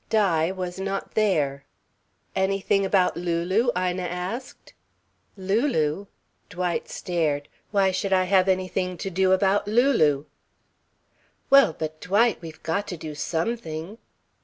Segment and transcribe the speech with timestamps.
[0.09, 1.63] Di was not there.
[2.35, 4.73] "Anything about Lulu?" Ina asked.
[5.37, 6.07] "Lulu?"
[6.49, 7.47] Dwight stared.
[7.69, 10.25] "Why should I have anything to do about Lulu?"
[11.51, 13.99] "Well, but, Dwight we've got to do something."